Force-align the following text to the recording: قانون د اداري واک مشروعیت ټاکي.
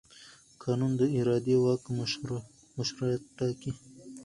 قانون 0.61 0.91
د 0.99 1.01
اداري 1.17 1.55
واک 1.63 1.81
مشروعیت 2.77 3.23
ټاکي. 3.37 3.71